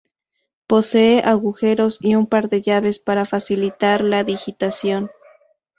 [0.65, 5.11] Posee agujeros y un par de llaves para facilitar la digitación.